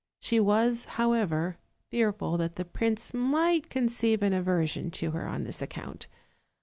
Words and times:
She 0.19 0.39
was, 0.39 0.85
however, 0.97 1.59
fearful 1.91 2.35
that 2.37 2.55
the 2.55 2.65
prince 2.65 3.13
might 3.13 3.69
conceive 3.69 4.23
an 4.23 4.33
aversion 4.33 4.89
to 4.89 5.11
her 5.11 5.27
on 5.27 5.43
this 5.43 5.61
account. 5.61 6.07